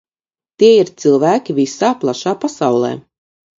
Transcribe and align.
Tie 0.63 0.71
ir 0.83 0.89
cilvēki 1.03 1.57
visā 1.61 1.93
plašā 2.01 2.35
pasaulē. 2.47 2.93